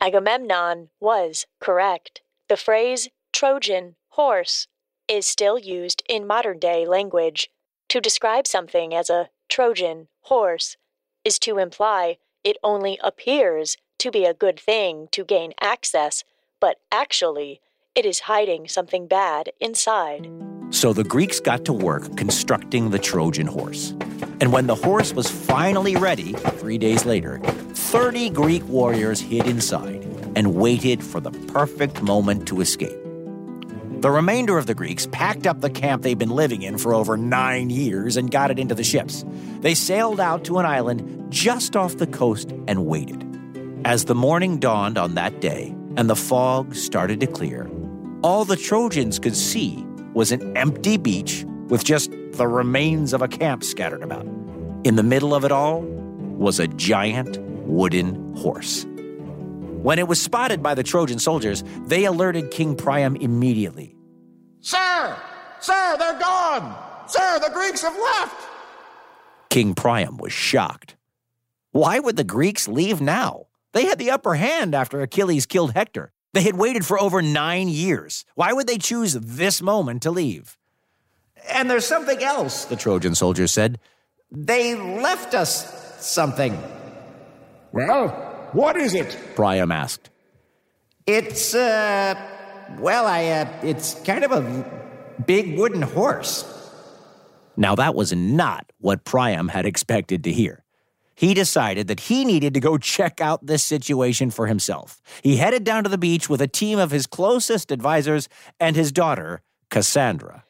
Agamemnon 0.00 0.88
was 0.98 1.46
correct. 1.60 2.22
The 2.48 2.56
phrase 2.56 3.08
Trojan 3.32 3.94
horse 4.08 4.66
is 5.08 5.26
still 5.26 5.58
used 5.58 6.02
in 6.08 6.26
modern 6.26 6.58
day 6.58 6.86
language 6.86 7.50
to 7.88 8.00
describe 8.00 8.46
something 8.46 8.94
as 8.94 9.08
a 9.08 9.30
Trojan 9.48 10.08
horse 10.22 10.76
is 11.24 11.38
to 11.40 11.58
imply 11.58 12.18
it 12.44 12.56
only 12.62 12.98
appears 13.02 13.76
to 13.98 14.10
be 14.10 14.24
a 14.24 14.34
good 14.34 14.60
thing 14.60 15.08
to 15.12 15.24
gain 15.24 15.52
access, 15.60 16.22
but 16.60 16.76
actually, 16.92 17.60
it 17.94 18.06
is 18.06 18.20
hiding 18.20 18.68
something 18.68 19.06
bad 19.06 19.50
inside. 19.60 20.30
So 20.70 20.92
the 20.92 21.04
Greeks 21.04 21.40
got 21.40 21.64
to 21.64 21.72
work 21.72 22.16
constructing 22.16 22.90
the 22.90 22.98
Trojan 22.98 23.46
horse. 23.46 23.90
And 24.40 24.52
when 24.52 24.66
the 24.66 24.74
horse 24.74 25.12
was 25.12 25.30
finally 25.30 25.96
ready, 25.96 26.32
three 26.32 26.78
days 26.78 27.04
later, 27.04 27.40
30 27.40 28.30
Greek 28.30 28.64
warriors 28.68 29.20
hid 29.20 29.46
inside 29.46 30.04
and 30.36 30.54
waited 30.54 31.02
for 31.02 31.20
the 31.20 31.32
perfect 31.52 32.02
moment 32.02 32.46
to 32.48 32.60
escape. 32.60 32.97
The 34.00 34.12
remainder 34.12 34.58
of 34.58 34.66
the 34.66 34.74
Greeks 34.74 35.08
packed 35.10 35.44
up 35.44 35.60
the 35.60 35.68
camp 35.68 36.04
they'd 36.04 36.16
been 36.16 36.30
living 36.30 36.62
in 36.62 36.78
for 36.78 36.94
over 36.94 37.16
nine 37.16 37.68
years 37.68 38.16
and 38.16 38.30
got 38.30 38.52
it 38.52 38.58
into 38.60 38.76
the 38.76 38.84
ships. 38.84 39.24
They 39.58 39.74
sailed 39.74 40.20
out 40.20 40.44
to 40.44 40.58
an 40.58 40.66
island 40.66 41.32
just 41.32 41.74
off 41.74 41.96
the 41.96 42.06
coast 42.06 42.52
and 42.68 42.86
waited. 42.86 43.24
As 43.84 44.04
the 44.04 44.14
morning 44.14 44.58
dawned 44.58 44.98
on 44.98 45.14
that 45.14 45.40
day 45.40 45.74
and 45.96 46.08
the 46.08 46.14
fog 46.14 46.76
started 46.76 47.18
to 47.20 47.26
clear, 47.26 47.68
all 48.22 48.44
the 48.44 48.56
Trojans 48.56 49.18
could 49.18 49.34
see 49.34 49.84
was 50.14 50.30
an 50.30 50.56
empty 50.56 50.96
beach 50.96 51.44
with 51.66 51.82
just 51.82 52.12
the 52.34 52.46
remains 52.46 53.12
of 53.12 53.20
a 53.20 53.26
camp 53.26 53.64
scattered 53.64 54.04
about. 54.04 54.26
In 54.84 54.94
the 54.94 55.02
middle 55.02 55.34
of 55.34 55.44
it 55.44 55.50
all 55.50 55.80
was 55.80 56.60
a 56.60 56.68
giant 56.68 57.36
wooden 57.66 58.36
horse. 58.36 58.86
When 59.82 60.00
it 60.00 60.08
was 60.08 60.20
spotted 60.20 60.60
by 60.60 60.74
the 60.74 60.82
Trojan 60.82 61.20
soldiers, 61.20 61.62
they 61.86 62.04
alerted 62.04 62.50
King 62.50 62.74
Priam 62.74 63.14
immediately. 63.14 63.94
Sir! 64.60 65.16
Sir, 65.60 65.96
they're 65.96 66.18
gone! 66.18 66.76
Sir, 67.06 67.38
the 67.38 67.50
Greeks 67.54 67.82
have 67.82 67.96
left! 67.96 68.48
King 69.50 69.76
Priam 69.76 70.16
was 70.16 70.32
shocked. 70.32 70.96
Why 71.70 72.00
would 72.00 72.16
the 72.16 72.24
Greeks 72.24 72.66
leave 72.66 73.00
now? 73.00 73.46
They 73.72 73.84
had 73.84 74.00
the 74.00 74.10
upper 74.10 74.34
hand 74.34 74.74
after 74.74 75.00
Achilles 75.00 75.46
killed 75.46 75.74
Hector. 75.74 76.12
They 76.34 76.42
had 76.42 76.56
waited 76.56 76.84
for 76.84 77.00
over 77.00 77.22
nine 77.22 77.68
years. 77.68 78.24
Why 78.34 78.52
would 78.52 78.66
they 78.66 78.78
choose 78.78 79.12
this 79.12 79.62
moment 79.62 80.02
to 80.02 80.10
leave? 80.10 80.58
And 81.48 81.70
there's 81.70 81.86
something 81.86 82.20
else, 82.20 82.64
the 82.64 82.74
Trojan 82.74 83.14
soldiers 83.14 83.52
said. 83.52 83.78
They 84.32 84.74
left 84.74 85.34
us 85.34 86.04
something. 86.04 86.60
Well, 87.72 88.27
What 88.52 88.76
is 88.76 88.94
it? 88.94 89.16
Priam 89.34 89.70
asked. 89.70 90.10
It's, 91.06 91.54
uh, 91.54 92.14
well, 92.78 93.06
I, 93.06 93.26
uh, 93.26 93.60
it's 93.62 93.94
kind 94.02 94.24
of 94.24 94.32
a 94.32 94.82
big 95.26 95.58
wooden 95.58 95.82
horse. 95.82 96.44
Now, 97.56 97.74
that 97.74 97.94
was 97.94 98.12
not 98.12 98.70
what 98.78 99.04
Priam 99.04 99.48
had 99.48 99.66
expected 99.66 100.24
to 100.24 100.32
hear. 100.32 100.64
He 101.14 101.34
decided 101.34 101.88
that 101.88 102.00
he 102.00 102.24
needed 102.24 102.54
to 102.54 102.60
go 102.60 102.78
check 102.78 103.20
out 103.20 103.44
this 103.44 103.64
situation 103.64 104.30
for 104.30 104.46
himself. 104.46 105.02
He 105.22 105.36
headed 105.36 105.64
down 105.64 105.82
to 105.82 105.90
the 105.90 105.98
beach 105.98 106.28
with 106.28 106.40
a 106.40 106.46
team 106.46 106.78
of 106.78 106.92
his 106.92 107.08
closest 107.08 107.72
advisors 107.72 108.28
and 108.60 108.76
his 108.76 108.92
daughter, 108.92 109.42
Cassandra. 109.68 110.44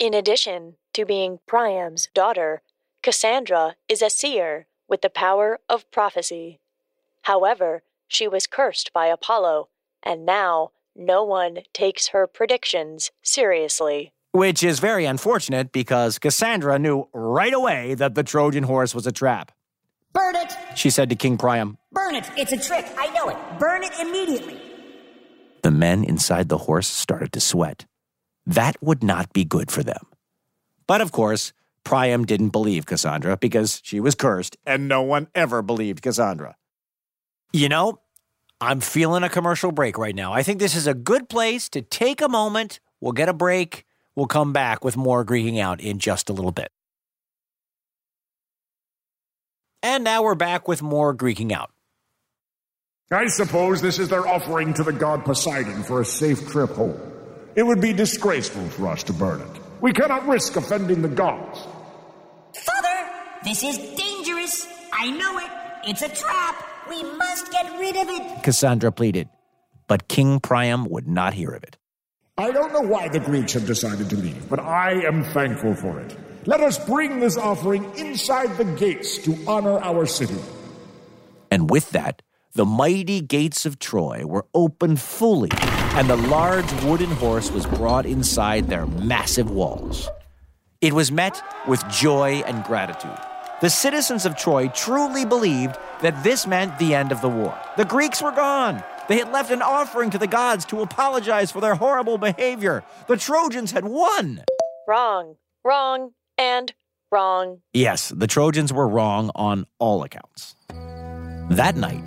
In 0.00 0.12
addition 0.12 0.74
to 0.94 1.04
being 1.04 1.38
Priam's 1.46 2.08
daughter, 2.12 2.62
Cassandra 3.02 3.76
is 3.88 4.02
a 4.02 4.10
seer 4.10 4.66
with 4.88 5.02
the 5.02 5.10
power 5.10 5.60
of 5.68 5.88
prophecy. 5.92 6.58
However, 7.22 7.82
she 8.08 8.26
was 8.26 8.46
cursed 8.46 8.92
by 8.92 9.06
Apollo, 9.06 9.68
and 10.02 10.26
now 10.26 10.72
no 10.96 11.24
one 11.24 11.58
takes 11.72 12.08
her 12.08 12.26
predictions 12.26 13.10
seriously. 13.22 14.12
Which 14.32 14.62
is 14.62 14.78
very 14.78 15.04
unfortunate 15.04 15.72
because 15.72 16.18
Cassandra 16.18 16.78
knew 16.78 17.08
right 17.12 17.52
away 17.52 17.94
that 17.94 18.14
the 18.14 18.22
Trojan 18.22 18.64
horse 18.64 18.94
was 18.94 19.06
a 19.06 19.12
trap. 19.12 19.52
Burn 20.12 20.36
it! 20.36 20.52
She 20.76 20.90
said 20.90 21.08
to 21.10 21.16
King 21.16 21.38
Priam, 21.38 21.78
Burn 21.92 22.14
it! 22.14 22.28
It's 22.36 22.52
a 22.52 22.56
trick. 22.56 22.86
I 22.96 23.10
know 23.10 23.28
it. 23.28 23.36
Burn 23.58 23.82
it 23.82 23.92
immediately. 24.00 24.60
The 25.62 25.70
men 25.70 26.04
inside 26.04 26.48
the 26.48 26.58
horse 26.58 26.88
started 26.88 27.32
to 27.32 27.40
sweat. 27.40 27.86
That 28.46 28.76
would 28.82 29.02
not 29.04 29.32
be 29.32 29.44
good 29.44 29.70
for 29.70 29.82
them. 29.82 30.06
But 30.86 31.00
of 31.00 31.12
course, 31.12 31.52
Priam 31.84 32.24
didn't 32.24 32.48
believe 32.48 32.86
Cassandra 32.86 33.36
because 33.36 33.80
she 33.84 34.00
was 34.00 34.14
cursed, 34.14 34.56
and 34.66 34.88
no 34.88 35.02
one 35.02 35.28
ever 35.34 35.62
believed 35.62 36.02
Cassandra. 36.02 36.56
You 37.52 37.68
know, 37.68 38.00
I'm 38.60 38.80
feeling 38.80 39.22
a 39.22 39.28
commercial 39.28 39.72
break 39.72 39.98
right 39.98 40.14
now. 40.14 40.32
I 40.32 40.42
think 40.42 40.60
this 40.60 40.76
is 40.76 40.86
a 40.86 40.94
good 40.94 41.28
place 41.28 41.68
to 41.70 41.82
take 41.82 42.20
a 42.20 42.28
moment. 42.28 42.78
We'll 43.00 43.12
get 43.12 43.28
a 43.28 43.32
break. 43.32 43.86
We'll 44.14 44.26
come 44.26 44.52
back 44.52 44.84
with 44.84 44.96
more 44.96 45.24
Greeking 45.24 45.58
Out 45.58 45.80
in 45.80 45.98
just 45.98 46.30
a 46.30 46.32
little 46.32 46.52
bit. 46.52 46.70
And 49.82 50.04
now 50.04 50.22
we're 50.22 50.34
back 50.34 50.68
with 50.68 50.82
more 50.82 51.14
Greeking 51.14 51.52
Out. 51.52 51.70
I 53.10 53.26
suppose 53.26 53.82
this 53.82 53.98
is 53.98 54.08
their 54.08 54.26
offering 54.28 54.74
to 54.74 54.84
the 54.84 54.92
god 54.92 55.24
Poseidon 55.24 55.82
for 55.82 56.00
a 56.00 56.04
safe 56.04 56.48
trip 56.48 56.70
home. 56.70 57.00
It 57.56 57.64
would 57.64 57.80
be 57.80 57.92
disgraceful 57.92 58.68
for 58.68 58.86
us 58.86 59.02
to 59.04 59.12
burn 59.12 59.40
it. 59.40 59.60
We 59.80 59.92
cannot 59.92 60.28
risk 60.28 60.54
offending 60.54 61.02
the 61.02 61.08
gods. 61.08 61.58
Father, 62.54 63.10
this 63.42 63.64
is 63.64 63.76
dangerous. 63.96 64.68
I 64.92 65.10
know 65.10 65.38
it. 65.38 65.50
It's 65.88 66.02
a 66.02 66.08
trap. 66.08 66.69
We 66.90 67.04
must 67.04 67.52
get 67.52 67.78
rid 67.78 67.96
of 67.96 68.08
it. 68.08 68.42
Cassandra 68.42 68.90
pleaded. 68.90 69.28
But 69.86 70.08
King 70.08 70.40
Priam 70.40 70.86
would 70.86 71.06
not 71.06 71.34
hear 71.34 71.50
of 71.50 71.62
it. 71.62 71.76
I 72.36 72.50
don't 72.50 72.72
know 72.72 72.80
why 72.80 73.08
the 73.08 73.20
Greeks 73.20 73.52
have 73.52 73.64
decided 73.64 74.10
to 74.10 74.16
leave, 74.16 74.48
but 74.48 74.58
I 74.58 74.92
am 75.04 75.22
thankful 75.22 75.74
for 75.76 76.00
it. 76.00 76.16
Let 76.46 76.60
us 76.60 76.84
bring 76.84 77.20
this 77.20 77.36
offering 77.36 77.84
inside 77.96 78.56
the 78.56 78.64
gates 78.64 79.18
to 79.18 79.38
honor 79.46 79.78
our 79.78 80.04
city. 80.04 80.40
And 81.50 81.70
with 81.70 81.90
that, 81.90 82.22
the 82.54 82.64
mighty 82.64 83.20
gates 83.20 83.66
of 83.66 83.78
Troy 83.78 84.24
were 84.26 84.46
opened 84.52 85.00
fully, 85.00 85.50
and 85.52 86.10
the 86.10 86.16
large 86.16 86.72
wooden 86.82 87.10
horse 87.10 87.52
was 87.52 87.66
brought 87.66 88.04
inside 88.04 88.68
their 88.68 88.86
massive 88.86 89.48
walls. 89.48 90.08
It 90.80 90.92
was 90.92 91.12
met 91.12 91.40
with 91.68 91.86
joy 91.88 92.42
and 92.46 92.64
gratitude. 92.64 93.18
The 93.60 93.68
citizens 93.68 94.24
of 94.24 94.36
Troy 94.36 94.68
truly 94.68 95.26
believed 95.26 95.76
that 96.00 96.24
this 96.24 96.46
meant 96.46 96.78
the 96.78 96.94
end 96.94 97.12
of 97.12 97.20
the 97.20 97.28
war. 97.28 97.54
The 97.76 97.84
Greeks 97.84 98.22
were 98.22 98.32
gone. 98.32 98.82
They 99.06 99.18
had 99.18 99.32
left 99.32 99.50
an 99.50 99.60
offering 99.60 100.08
to 100.10 100.18
the 100.18 100.26
gods 100.26 100.64
to 100.66 100.80
apologize 100.80 101.52
for 101.52 101.60
their 101.60 101.74
horrible 101.74 102.16
behavior. 102.16 102.84
The 103.06 103.18
Trojans 103.18 103.72
had 103.72 103.84
won. 103.84 104.44
Wrong, 104.88 105.36
wrong, 105.62 106.12
and 106.38 106.72
wrong. 107.12 107.60
Yes, 107.74 108.08
the 108.08 108.26
Trojans 108.26 108.72
were 108.72 108.88
wrong 108.88 109.30
on 109.34 109.66
all 109.78 110.04
accounts. 110.04 110.56
That 111.50 111.76
night, 111.76 112.04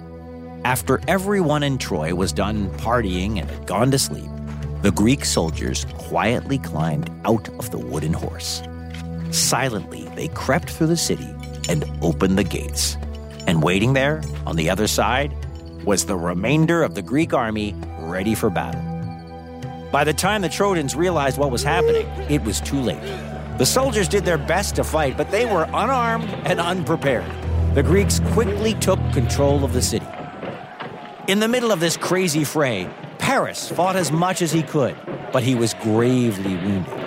after 0.66 1.02
everyone 1.08 1.62
in 1.62 1.78
Troy 1.78 2.16
was 2.16 2.34
done 2.34 2.72
partying 2.78 3.40
and 3.40 3.48
had 3.48 3.68
gone 3.68 3.92
to 3.92 4.00
sleep, 4.00 4.32
the 4.82 4.92
Greek 4.92 5.24
soldiers 5.24 5.86
quietly 6.00 6.58
climbed 6.58 7.12
out 7.26 7.48
of 7.60 7.70
the 7.70 7.78
wooden 7.78 8.14
horse. 8.14 8.64
Silently, 9.30 10.10
they 10.16 10.30
crept 10.30 10.70
through 10.70 10.88
the 10.88 10.98
city 10.98 11.28
and 11.70 11.84
opened 12.02 12.38
the 12.38 12.44
gates. 12.44 12.98
And 13.48 13.62
waiting 13.62 13.94
there, 13.94 14.22
on 14.46 14.56
the 14.56 14.70
other 14.70 14.88
side, 14.88 15.34
was 15.84 16.06
the 16.06 16.16
remainder 16.16 16.84
of 16.84 16.96
the 16.96 17.02
Greek 17.02 17.34
army 17.34 17.76
ready 18.00 18.36
for 18.36 18.50
battle. 18.50 18.82
By 19.92 20.04
the 20.04 20.14
time 20.14 20.42
the 20.42 20.50
Trojans 20.50 20.96
realized 20.96 21.38
what 21.38 21.52
was 21.52 21.62
happening, 21.62 22.08
it 22.30 22.44
was 22.44 22.62
too 22.62 22.80
late. 22.80 23.02
The 23.58 23.66
soldiers 23.66 24.08
did 24.08 24.26
their 24.26 24.38
best 24.38 24.76
to 24.76 24.84
fight, 24.84 25.18
but 25.18 25.30
they 25.30 25.46
were 25.46 25.64
unarmed 25.66 26.30
and 26.46 26.60
unprepared. 26.60 27.30
The 27.76 27.84
Greeks 27.84 28.20
quickly 28.32 28.74
took 28.76 29.00
control 29.14 29.64
of 29.64 29.74
the 29.74 29.82
city. 29.82 30.08
In 31.28 31.40
the 31.40 31.48
middle 31.48 31.72
of 31.72 31.80
this 31.80 31.96
crazy 31.96 32.44
fray, 32.44 32.90
Paris 33.20 33.70
fought 33.70 33.96
as 33.96 34.12
much 34.12 34.42
as 34.42 34.52
he 34.52 34.64
could, 34.64 34.96
but 35.32 35.44
he 35.44 35.56
was 35.56 35.74
gravely 35.76 36.56
wounded. 36.56 37.03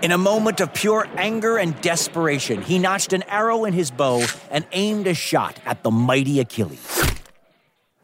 In 0.00 0.12
a 0.12 0.18
moment 0.18 0.60
of 0.60 0.72
pure 0.72 1.08
anger 1.16 1.58
and 1.58 1.78
desperation, 1.80 2.62
he 2.62 2.78
notched 2.78 3.12
an 3.12 3.24
arrow 3.24 3.64
in 3.64 3.72
his 3.72 3.90
bow 3.90 4.24
and 4.48 4.64
aimed 4.70 5.08
a 5.08 5.14
shot 5.14 5.58
at 5.66 5.82
the 5.82 5.90
mighty 5.90 6.38
Achilles. 6.38 7.16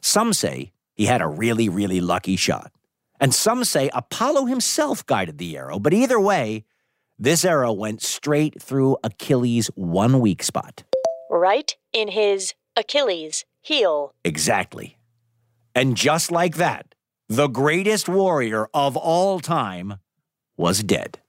Some 0.00 0.32
say 0.32 0.72
he 0.94 1.06
had 1.06 1.22
a 1.22 1.28
really, 1.28 1.68
really 1.68 2.00
lucky 2.00 2.34
shot. 2.34 2.72
And 3.20 3.32
some 3.32 3.62
say 3.62 3.90
Apollo 3.94 4.46
himself 4.46 5.06
guided 5.06 5.38
the 5.38 5.56
arrow, 5.56 5.78
but 5.78 5.94
either 5.94 6.18
way, 6.18 6.64
this 7.16 7.44
arrow 7.44 7.72
went 7.72 8.02
straight 8.02 8.60
through 8.60 8.96
Achilles' 9.04 9.68
one 9.76 10.18
weak 10.18 10.42
spot. 10.42 10.82
Right 11.30 11.76
in 11.92 12.08
his 12.08 12.54
Achilles 12.76 13.44
heel. 13.62 14.14
Exactly. 14.24 14.98
And 15.76 15.96
just 15.96 16.32
like 16.32 16.56
that, 16.56 16.96
the 17.28 17.46
greatest 17.46 18.08
warrior 18.08 18.66
of 18.74 18.96
all 18.96 19.38
time 19.38 20.00
was 20.56 20.82
dead. 20.82 21.20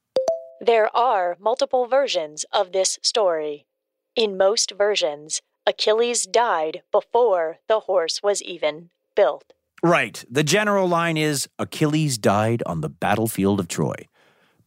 There 0.65 0.89
are 0.97 1.37
multiple 1.39 1.85
versions 1.85 2.43
of 2.51 2.71
this 2.71 2.97
story. 3.03 3.67
In 4.15 4.35
most 4.35 4.71
versions, 4.75 5.43
Achilles 5.67 6.25
died 6.25 6.81
before 6.91 7.59
the 7.67 7.81
horse 7.81 8.23
was 8.23 8.41
even 8.41 8.89
built. 9.15 9.53
Right. 9.83 10.25
The 10.27 10.43
general 10.43 10.87
line 10.87 11.17
is 11.17 11.47
Achilles 11.59 12.17
died 12.17 12.63
on 12.65 12.81
the 12.81 12.89
battlefield 12.89 13.59
of 13.59 13.67
Troy. 13.67 14.07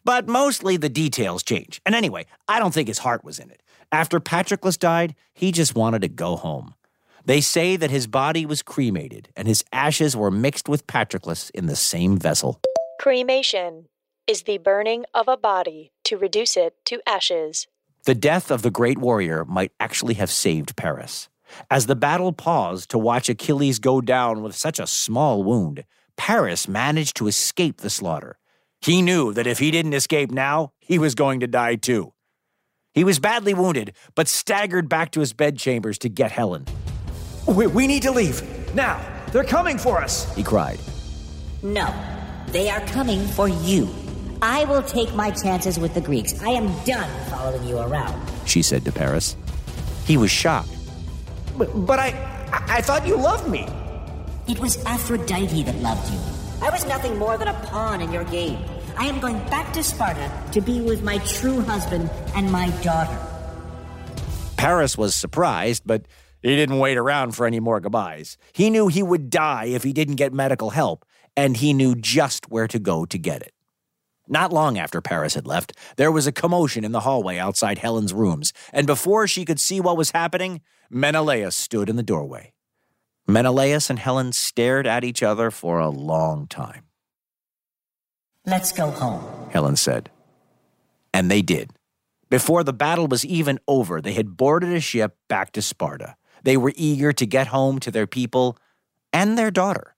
But 0.04 0.28
mostly 0.28 0.76
the 0.76 0.88
details 0.88 1.42
change. 1.42 1.80
And 1.84 1.96
anyway, 1.96 2.26
I 2.46 2.60
don't 2.60 2.72
think 2.72 2.86
his 2.86 2.98
heart 2.98 3.24
was 3.24 3.40
in 3.40 3.50
it. 3.50 3.60
After 3.90 4.20
Patroclus 4.20 4.78
died, 4.78 5.16
he 5.34 5.50
just 5.50 5.74
wanted 5.74 6.02
to 6.02 6.08
go 6.08 6.36
home. 6.36 6.74
They 7.24 7.40
say 7.40 7.74
that 7.74 7.90
his 7.90 8.06
body 8.06 8.46
was 8.46 8.62
cremated 8.62 9.30
and 9.34 9.48
his 9.48 9.64
ashes 9.72 10.16
were 10.16 10.30
mixed 10.30 10.68
with 10.68 10.86
Patroclus 10.86 11.50
in 11.50 11.66
the 11.66 11.74
same 11.74 12.16
vessel. 12.16 12.60
Cremation 13.00 13.86
is 14.28 14.42
the 14.42 14.58
burning 14.58 15.04
of 15.14 15.26
a 15.26 15.36
body 15.36 15.90
to 16.04 16.18
reduce 16.18 16.56
it 16.56 16.74
to 16.84 17.00
ashes. 17.06 17.66
The 18.04 18.14
death 18.14 18.50
of 18.50 18.62
the 18.62 18.70
great 18.70 18.98
warrior 18.98 19.44
might 19.44 19.72
actually 19.80 20.14
have 20.14 20.30
saved 20.30 20.76
Paris. 20.76 21.28
As 21.70 21.86
the 21.86 21.96
battle 21.96 22.32
paused 22.32 22.90
to 22.90 22.98
watch 22.98 23.28
Achilles 23.28 23.78
go 23.78 24.00
down 24.00 24.42
with 24.42 24.54
such 24.54 24.78
a 24.78 24.86
small 24.86 25.42
wound, 25.42 25.84
Paris 26.16 26.68
managed 26.68 27.16
to 27.16 27.26
escape 27.26 27.78
the 27.78 27.90
slaughter. 27.90 28.38
He 28.80 29.02
knew 29.02 29.32
that 29.32 29.46
if 29.46 29.58
he 29.58 29.70
didn't 29.70 29.94
escape 29.94 30.30
now, 30.30 30.72
he 30.78 30.98
was 30.98 31.14
going 31.14 31.40
to 31.40 31.46
die 31.46 31.76
too. 31.76 32.12
He 32.92 33.04
was 33.04 33.18
badly 33.18 33.54
wounded, 33.54 33.94
but 34.14 34.28
staggered 34.28 34.88
back 34.88 35.10
to 35.12 35.20
his 35.20 35.32
bedchambers 35.32 35.98
to 35.98 36.08
get 36.08 36.32
Helen. 36.32 36.66
We, 37.46 37.66
we 37.66 37.86
need 37.86 38.02
to 38.02 38.10
leave. 38.10 38.42
Now. 38.74 39.00
They're 39.32 39.44
coming 39.44 39.76
for 39.76 40.02
us, 40.02 40.34
he 40.34 40.42
cried. 40.42 40.80
No, 41.62 41.92
they 42.48 42.70
are 42.70 42.80
coming 42.80 43.26
for 43.26 43.48
you. 43.48 43.88
I 44.40 44.64
will 44.64 44.82
take 44.82 45.14
my 45.14 45.30
chances 45.30 45.78
with 45.78 45.94
the 45.94 46.00
Greeks. 46.00 46.40
I 46.42 46.50
am 46.50 46.66
done 46.84 47.10
following 47.28 47.64
you 47.64 47.78
around. 47.78 48.30
She 48.46 48.62
said 48.62 48.84
to 48.84 48.92
Paris. 48.92 49.34
He 50.04 50.16
was 50.16 50.30
shocked. 50.30 50.70
But, 51.56 51.86
but 51.86 51.98
I, 51.98 52.08
I 52.68 52.80
thought 52.80 53.06
you 53.06 53.16
loved 53.16 53.48
me. 53.48 53.66
It 54.46 54.60
was 54.60 54.82
Aphrodite 54.84 55.64
that 55.64 55.76
loved 55.80 56.12
you. 56.12 56.18
I 56.64 56.70
was 56.70 56.86
nothing 56.86 57.18
more 57.18 57.36
than 57.36 57.48
a 57.48 57.54
pawn 57.66 58.00
in 58.00 58.12
your 58.12 58.24
game. 58.24 58.64
I 58.96 59.06
am 59.06 59.20
going 59.20 59.38
back 59.50 59.72
to 59.74 59.82
Sparta 59.82 60.30
to 60.52 60.60
be 60.60 60.80
with 60.80 61.02
my 61.02 61.18
true 61.18 61.60
husband 61.60 62.10
and 62.34 62.50
my 62.50 62.70
daughter. 62.82 63.18
Paris 64.56 64.96
was 64.96 65.14
surprised, 65.14 65.82
but 65.84 66.06
he 66.42 66.54
didn't 66.54 66.78
wait 66.78 66.96
around 66.96 67.32
for 67.32 67.46
any 67.46 67.60
more 67.60 67.80
goodbyes. 67.80 68.38
He 68.52 68.70
knew 68.70 68.88
he 68.88 69.02
would 69.02 69.30
die 69.30 69.66
if 69.66 69.82
he 69.82 69.92
didn't 69.92 70.16
get 70.16 70.32
medical 70.32 70.70
help, 70.70 71.04
and 71.36 71.56
he 71.56 71.72
knew 71.72 71.94
just 71.94 72.50
where 72.50 72.68
to 72.68 72.78
go 72.78 73.04
to 73.04 73.18
get 73.18 73.42
it. 73.42 73.52
Not 74.28 74.52
long 74.52 74.78
after 74.78 75.00
Paris 75.00 75.34
had 75.34 75.46
left, 75.46 75.72
there 75.96 76.12
was 76.12 76.26
a 76.26 76.32
commotion 76.32 76.84
in 76.84 76.92
the 76.92 77.00
hallway 77.00 77.38
outside 77.38 77.78
Helen's 77.78 78.12
rooms, 78.12 78.52
and 78.72 78.86
before 78.86 79.26
she 79.26 79.44
could 79.44 79.58
see 79.58 79.80
what 79.80 79.96
was 79.96 80.10
happening, 80.10 80.60
Menelaus 80.90 81.56
stood 81.56 81.88
in 81.88 81.96
the 81.96 82.02
doorway. 82.02 82.52
Menelaus 83.26 83.88
and 83.90 83.98
Helen 83.98 84.32
stared 84.32 84.86
at 84.86 85.04
each 85.04 85.22
other 85.22 85.50
for 85.50 85.78
a 85.78 85.88
long 85.88 86.46
time. 86.46 86.84
Let's 88.44 88.72
go 88.72 88.90
home. 88.90 89.50
Helen 89.50 89.76
said. 89.76 90.10
And 91.12 91.30
they 91.30 91.42
did. 91.42 91.70
Before 92.30 92.62
the 92.62 92.72
battle 92.72 93.06
was 93.06 93.24
even 93.24 93.58
over, 93.66 94.00
they 94.00 94.12
had 94.12 94.36
boarded 94.36 94.72
a 94.72 94.80
ship 94.80 95.16
back 95.28 95.52
to 95.52 95.62
Sparta. 95.62 96.16
They 96.42 96.56
were 96.56 96.72
eager 96.76 97.12
to 97.12 97.26
get 97.26 97.48
home 97.48 97.78
to 97.80 97.90
their 97.90 98.06
people 98.06 98.58
and 99.12 99.36
their 99.36 99.50
daughter. 99.50 99.94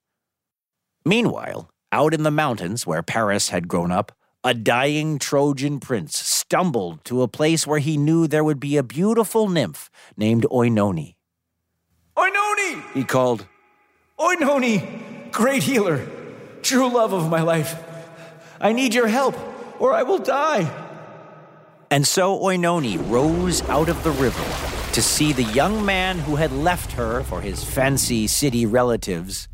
Meanwhile, 1.05 1.71
out 1.93 2.15
in 2.15 2.23
the 2.23 2.31
mountains 2.31 2.87
where 2.87 3.03
Paris 3.03 3.49
had 3.49 3.69
grown 3.69 3.91
up, 3.91 4.13
a 4.43 4.55
dying 4.55 5.19
Trojan 5.19 5.81
prince 5.81 6.17
stumbled 6.17 7.05
to 7.05 7.23
a 7.23 7.29
place 7.29 7.67
where 7.67 7.79
he 7.79 7.99
knew 7.99 8.27
there 8.27 8.45
would 8.45 8.59
be 8.59 8.79
a 8.79 8.83
beautiful 8.83 9.49
nymph 9.49 9.91
named 10.17 10.47
Oenone. 10.51 11.15
Oenone! 12.17 12.93
He 12.95 13.05
called, 13.05 13.47
Oenone, 14.19 15.31
great 15.31 15.63
healer, 15.63 16.07
true 16.63 16.89
love 16.89 17.13
of 17.13 17.29
my 17.29 17.43
life. 17.43 17.77
I 18.61 18.73
need 18.73 18.95
your 18.95 19.09
help, 19.09 19.37
or 19.79 19.93
I 19.93 20.05
will 20.05 20.19
die. 20.19 20.71
And 21.91 22.07
so 22.07 22.39
Oenone 22.41 23.11
rose 23.11 23.63
out 23.69 23.89
of 23.89 24.03
the 24.05 24.11
river 24.13 24.45
to 24.93 25.03
see 25.03 25.33
the 25.33 25.45
young 25.45 25.85
man 25.85 26.19
who 26.19 26.37
had 26.37 26.53
left 26.53 26.93
her 26.93 27.23
for 27.25 27.41
his 27.41 27.63
fancy 27.63 28.27
city 28.27 28.65
relatives 28.65 29.49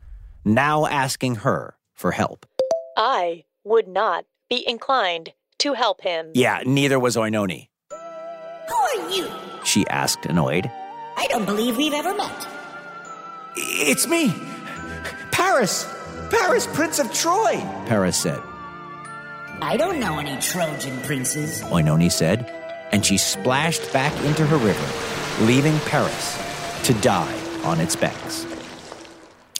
now 0.44 0.86
asking 0.86 1.36
her 1.36 1.76
for 1.92 2.12
help. 2.12 2.46
I 2.96 3.44
would 3.64 3.88
not 3.88 4.26
be 4.48 4.66
inclined 4.68 5.32
to 5.58 5.74
help 5.74 6.00
him. 6.02 6.30
Yeah, 6.34 6.62
neither 6.64 6.98
was 6.98 7.16
Oenone. 7.16 7.68
Who 7.90 8.74
are 8.74 9.10
you? 9.10 9.28
She 9.64 9.86
asked, 9.88 10.26
annoyed. 10.26 10.70
I 11.16 11.26
don't 11.28 11.46
believe 11.46 11.76
we've 11.76 11.92
ever 11.92 12.14
met. 12.14 12.48
It's 13.56 14.06
me, 14.06 14.32
Paris, 15.32 15.84
Paris, 16.30 16.66
Prince 16.74 16.98
of 16.98 17.12
Troy. 17.12 17.56
Paris 17.86 18.16
said. 18.16 18.40
I 19.62 19.76
don't 19.78 19.98
know 19.98 20.18
any 20.18 20.38
Trojan 20.40 21.00
princes. 21.00 21.62
Oenone 21.62 22.12
said, 22.12 22.44
and 22.92 23.04
she 23.04 23.16
splashed 23.16 23.92
back 23.92 24.12
into 24.24 24.46
her 24.46 24.58
river, 24.58 25.44
leaving 25.46 25.78
Paris 25.80 26.38
to 26.84 26.92
die 27.00 27.40
on 27.64 27.80
its 27.80 27.96
banks. 27.96 28.46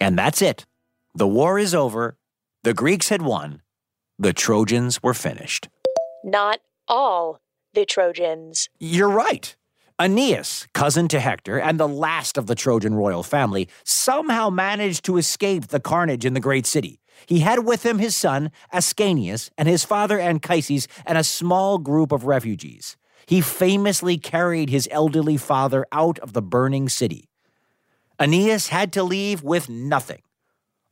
And 0.00 0.18
that's 0.18 0.42
it. 0.42 0.66
The 1.14 1.26
war 1.26 1.58
is 1.58 1.74
over. 1.74 2.18
The 2.62 2.74
Greeks 2.74 3.08
had 3.08 3.22
won. 3.22 3.62
The 4.18 4.32
Trojans 4.32 5.02
were 5.02 5.14
finished. 5.14 5.68
Not 6.24 6.60
all 6.88 7.40
the 7.74 7.84
Trojans. 7.84 8.70
You're 8.78 9.10
right. 9.10 9.54
Aeneas, 9.98 10.66
cousin 10.72 11.08
to 11.08 11.20
Hector 11.20 11.58
and 11.58 11.78
the 11.78 11.88
last 11.88 12.38
of 12.38 12.46
the 12.46 12.54
Trojan 12.54 12.94
royal 12.94 13.22
family, 13.22 13.68
somehow 13.84 14.50
managed 14.50 15.04
to 15.04 15.16
escape 15.18 15.68
the 15.68 15.80
carnage 15.80 16.24
in 16.24 16.34
the 16.34 16.40
great 16.40 16.66
city. 16.66 17.00
He 17.26 17.40
had 17.40 17.64
with 17.64 17.84
him 17.84 17.98
his 17.98 18.16
son, 18.16 18.50
Ascanius, 18.72 19.50
and 19.56 19.68
his 19.68 19.84
father 19.84 20.18
Anchises, 20.18 20.88
and 21.06 21.16
a 21.16 21.24
small 21.24 21.78
group 21.78 22.12
of 22.12 22.24
refugees. 22.24 22.96
He 23.26 23.40
famously 23.40 24.18
carried 24.18 24.70
his 24.70 24.88
elderly 24.90 25.36
father 25.36 25.86
out 25.92 26.18
of 26.20 26.32
the 26.32 26.42
burning 26.42 26.88
city. 26.88 27.28
Aeneas 28.18 28.68
had 28.68 28.92
to 28.94 29.02
leave 29.02 29.42
with 29.42 29.68
nothing, 29.68 30.22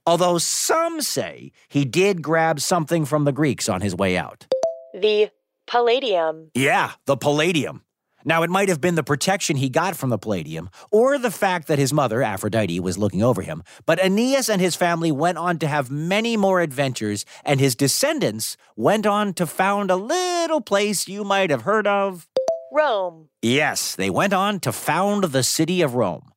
although 0.06 0.38
some 0.38 1.00
say 1.00 1.52
he 1.68 1.84
did 1.84 2.22
grab 2.22 2.60
something 2.60 3.04
from 3.04 3.24
the 3.24 3.32
Greeks 3.32 3.68
on 3.68 3.80
his 3.80 3.94
way 3.94 4.16
out. 4.16 4.46
The 4.92 5.30
Palladium. 5.66 6.50
Yeah, 6.54 6.92
the 7.06 7.16
Palladium. 7.16 7.82
Now, 8.26 8.42
it 8.42 8.48
might 8.48 8.70
have 8.70 8.80
been 8.80 8.94
the 8.94 9.02
protection 9.02 9.56
he 9.56 9.68
got 9.68 9.96
from 9.96 10.08
the 10.08 10.16
Palladium, 10.16 10.70
or 10.90 11.18
the 11.18 11.30
fact 11.30 11.68
that 11.68 11.78
his 11.78 11.92
mother, 11.92 12.22
Aphrodite, 12.22 12.80
was 12.80 12.96
looking 12.96 13.22
over 13.22 13.42
him, 13.42 13.62
but 13.84 13.98
Aeneas 14.02 14.48
and 14.48 14.62
his 14.62 14.74
family 14.74 15.12
went 15.12 15.36
on 15.36 15.58
to 15.58 15.66
have 15.66 15.90
many 15.90 16.36
more 16.36 16.62
adventures, 16.62 17.26
and 17.44 17.60
his 17.60 17.74
descendants 17.74 18.56
went 18.76 19.04
on 19.04 19.34
to 19.34 19.46
found 19.46 19.90
a 19.90 19.96
little 19.96 20.62
place 20.62 21.06
you 21.06 21.22
might 21.22 21.50
have 21.50 21.62
heard 21.62 21.86
of. 21.86 22.26
Rome. 22.72 23.28
Yes, 23.42 23.94
they 23.94 24.08
went 24.08 24.32
on 24.32 24.58
to 24.60 24.72
found 24.72 25.24
the 25.24 25.42
city 25.42 25.82
of 25.82 25.94
Rome. 25.94 26.32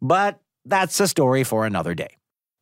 But 0.00 0.40
that's 0.64 0.98
a 1.00 1.06
story 1.06 1.44
for 1.44 1.66
another 1.66 1.94
day. 1.94 2.16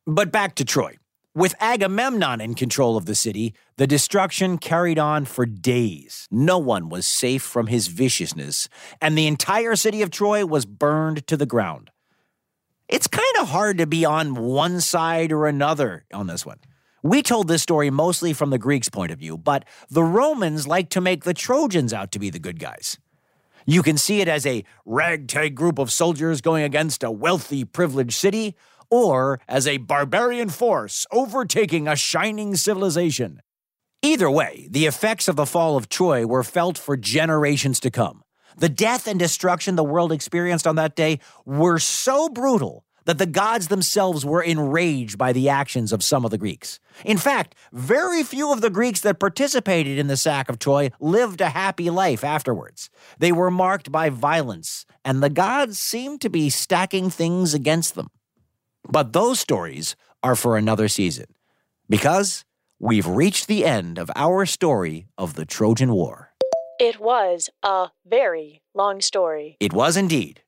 But 0.07 0.31
back 0.31 0.53
to 0.55 0.65
Troy. 0.65 0.97
With 1.33 1.55
Agamemnon 1.59 2.39
in 2.39 2.53
control 2.53 2.95
of 2.95 3.07
the 3.07 3.15
city, 3.15 3.55
the 3.77 3.87
destruction 3.87 4.59
carried 4.59 4.99
on 4.99 5.25
for 5.25 5.47
days. 5.47 6.27
No 6.29 6.59
one 6.59 6.89
was 6.89 7.07
safe 7.07 7.41
from 7.41 7.67
his 7.67 7.87
viciousness, 7.87 8.69
and 9.01 9.17
the 9.17 9.25
entire 9.25 9.75
city 9.75 10.03
of 10.03 10.11
Troy 10.11 10.45
was 10.45 10.67
burned 10.67 11.25
to 11.25 11.35
the 11.35 11.47
ground. 11.47 11.89
It's 12.87 13.07
kind 13.07 13.35
of 13.39 13.49
hard 13.49 13.79
to 13.79 13.87
be 13.87 14.05
on 14.05 14.35
one 14.35 14.79
side 14.79 15.31
or 15.31 15.47
another 15.47 16.05
on 16.13 16.27
this 16.27 16.45
one. 16.45 16.59
We 17.01 17.23
told 17.23 17.47
this 17.47 17.63
story 17.63 17.89
mostly 17.89 18.31
from 18.31 18.51
the 18.51 18.59
Greeks' 18.59 18.89
point 18.89 19.11
of 19.11 19.17
view, 19.17 19.39
but 19.39 19.65
the 19.89 20.03
Romans 20.03 20.67
like 20.67 20.89
to 20.91 21.01
make 21.01 21.23
the 21.23 21.33
Trojans 21.33 21.93
out 21.93 22.11
to 22.11 22.19
be 22.19 22.29
the 22.29 22.37
good 22.37 22.59
guys. 22.59 22.99
You 23.67 23.81
can 23.81 23.97
see 23.97 24.21
it 24.21 24.27
as 24.27 24.45
a 24.45 24.63
ragtag 24.85 25.55
group 25.55 25.79
of 25.79 25.91
soldiers 25.91 26.39
going 26.39 26.63
against 26.63 27.03
a 27.03 27.09
wealthy, 27.09 27.65
privileged 27.65 28.13
city, 28.13 28.55
or 28.89 29.39
as 29.47 29.67
a 29.67 29.77
barbarian 29.77 30.49
force 30.49 31.05
overtaking 31.11 31.87
a 31.87 31.95
shining 31.95 32.55
civilization. 32.55 33.41
Either 34.01 34.29
way, 34.29 34.67
the 34.69 34.85
effects 34.85 35.27
of 35.27 35.35
the 35.35 35.45
fall 35.45 35.77
of 35.77 35.89
Troy 35.89 36.25
were 36.25 36.43
felt 36.43 36.77
for 36.77 36.95
generations 36.95 37.79
to 37.79 37.89
come. 37.89 38.21
The 38.57 38.69
death 38.69 39.07
and 39.07 39.19
destruction 39.19 39.75
the 39.75 39.83
world 39.83 40.11
experienced 40.11 40.67
on 40.67 40.75
that 40.75 40.95
day 40.95 41.19
were 41.45 41.79
so 41.79 42.29
brutal 42.29 42.85
that 43.05 43.17
the 43.17 43.25
gods 43.25 43.67
themselves 43.67 44.25
were 44.25 44.41
enraged 44.41 45.17
by 45.17 45.31
the 45.31 45.49
actions 45.49 45.91
of 45.91 46.03
some 46.03 46.25
of 46.25 46.31
the 46.31 46.37
Greeks. 46.37 46.79
In 47.03 47.17
fact, 47.17 47.55
very 47.71 48.23
few 48.23 48.51
of 48.51 48.61
the 48.61 48.69
Greeks 48.69 49.01
that 49.01 49.19
participated 49.19 49.97
in 49.97 50.07
the 50.07 50.17
sack 50.17 50.49
of 50.49 50.59
Troy 50.59 50.91
lived 50.99 51.41
a 51.41 51.49
happy 51.49 51.89
life 51.89 52.23
afterwards. 52.23 52.89
They 53.19 53.31
were 53.31 53.51
marked 53.51 53.91
by 53.91 54.09
violence, 54.09 54.85
and 55.03 55.21
the 55.21 55.29
gods 55.29 55.77
seemed 55.77 56.21
to 56.21 56.29
be 56.29 56.49
stacking 56.49 57.09
things 57.09 57.53
against 57.53 57.95
them. 57.95 58.09
But 58.87 59.13
those 59.13 59.39
stories 59.39 59.95
are 60.23 60.35
for 60.35 60.57
another 60.57 60.87
season 60.87 61.25
because 61.89 62.45
we've 62.79 63.07
reached 63.07 63.47
the 63.47 63.65
end 63.65 63.97
of 63.97 64.11
our 64.15 64.45
story 64.45 65.07
of 65.17 65.35
the 65.35 65.45
Trojan 65.45 65.91
War. 65.91 66.31
It 66.79 66.99
was 66.99 67.49
a 67.63 67.89
very 68.05 68.61
long 68.73 69.01
story. 69.01 69.57
It 69.59 69.73
was 69.73 69.95
indeed. 69.95 70.41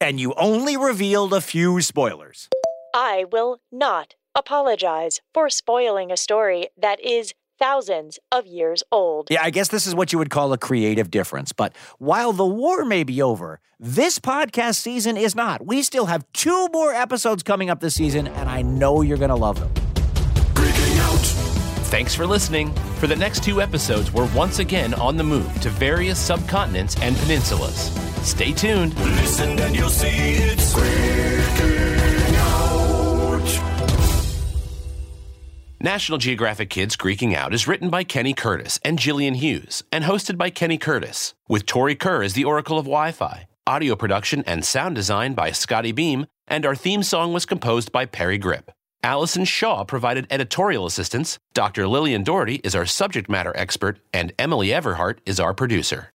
And 0.00 0.20
you 0.20 0.34
only 0.34 0.76
revealed 0.76 1.32
a 1.32 1.40
few 1.40 1.80
spoilers. 1.80 2.48
I 2.94 3.24
will 3.30 3.60
not 3.70 4.14
apologize 4.34 5.20
for 5.34 5.50
spoiling 5.50 6.10
a 6.10 6.16
story 6.16 6.68
that 6.76 7.00
is 7.00 7.34
thousands 7.58 8.18
of 8.32 8.46
years 8.46 8.82
old. 8.92 9.28
Yeah, 9.30 9.42
I 9.42 9.50
guess 9.50 9.68
this 9.68 9.86
is 9.86 9.94
what 9.94 10.12
you 10.12 10.18
would 10.18 10.30
call 10.30 10.52
a 10.52 10.58
creative 10.58 11.10
difference. 11.10 11.52
But 11.52 11.74
while 11.98 12.32
the 12.32 12.46
war 12.46 12.84
may 12.84 13.04
be 13.04 13.20
over, 13.20 13.60
this 13.80 14.18
podcast 14.18 14.76
season 14.76 15.16
is 15.16 15.34
not. 15.34 15.64
We 15.66 15.82
still 15.82 16.06
have 16.06 16.24
two 16.32 16.68
more 16.72 16.92
episodes 16.92 17.42
coming 17.42 17.70
up 17.70 17.80
this 17.80 17.94
season, 17.94 18.26
and 18.28 18.48
I 18.48 18.62
know 18.62 19.02
you're 19.02 19.18
going 19.18 19.28
to 19.30 19.36
love 19.36 19.60
them. 19.60 19.72
Greeking 20.54 20.98
out. 21.00 21.48
Thanks 21.88 22.14
for 22.14 22.26
listening. 22.26 22.74
For 22.98 23.06
the 23.06 23.16
next 23.16 23.42
two 23.42 23.62
episodes, 23.62 24.12
we're 24.12 24.32
once 24.34 24.58
again 24.58 24.94
on 24.94 25.16
the 25.16 25.24
move 25.24 25.60
to 25.62 25.70
various 25.70 26.18
subcontinents 26.18 27.00
and 27.00 27.16
peninsulas. 27.16 27.90
Stay 28.24 28.52
tuned. 28.52 28.98
Listen 28.98 29.58
and 29.58 29.74
you'll 29.74 29.88
see 29.88 30.08
it's 30.08 30.74
breaking 30.74 31.77
National 35.80 36.18
Geographic 36.18 36.70
Kids 36.70 36.96
Greeking 36.96 37.36
Out 37.36 37.54
is 37.54 37.68
written 37.68 37.88
by 37.88 38.02
Kenny 38.02 38.34
Curtis 38.34 38.80
and 38.84 38.98
Jillian 38.98 39.36
Hughes 39.36 39.84
and 39.92 40.02
hosted 40.02 40.36
by 40.36 40.50
Kenny 40.50 40.76
Curtis, 40.76 41.34
with 41.48 41.66
Tori 41.66 41.94
Kerr 41.94 42.24
as 42.24 42.32
the 42.32 42.44
Oracle 42.44 42.80
of 42.80 42.86
Wi 42.86 43.12
Fi. 43.12 43.46
Audio 43.64 43.94
production 43.94 44.42
and 44.44 44.64
sound 44.64 44.96
design 44.96 45.34
by 45.34 45.52
Scotty 45.52 45.92
Beam, 45.92 46.26
and 46.48 46.66
our 46.66 46.74
theme 46.74 47.04
song 47.04 47.32
was 47.32 47.46
composed 47.46 47.92
by 47.92 48.06
Parry 48.06 48.40
Gripp. 48.40 48.70
Allison 49.04 49.44
Shaw 49.44 49.84
provided 49.84 50.26
editorial 50.30 50.84
assistance, 50.84 51.38
Dr. 51.54 51.86
Lillian 51.86 52.24
Doherty 52.24 52.56
is 52.64 52.74
our 52.74 52.86
subject 52.86 53.28
matter 53.30 53.52
expert, 53.54 54.00
and 54.12 54.32
Emily 54.36 54.68
Everhart 54.70 55.18
is 55.26 55.38
our 55.38 55.54
producer. 55.54 56.06